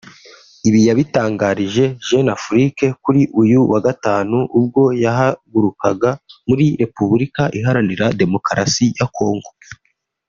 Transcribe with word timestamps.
Ibi 0.67 0.79
yabitangarije 0.87 1.83
Jeune 2.05 2.31
Afrique 2.37 2.85
kuri 3.03 3.21
uyu 3.41 3.59
wa 3.71 3.79
Gatanu 3.85 4.37
ubwo 4.57 4.81
yahagurukaga 5.03 6.09
muri 6.47 6.65
Repubulika 6.81 7.41
Iharanira 7.57 8.05
Demokarasi 8.21 8.85
ya 8.99 9.07
Congo 9.17 9.49